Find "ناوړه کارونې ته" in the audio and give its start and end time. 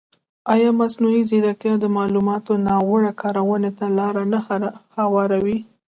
2.67-3.85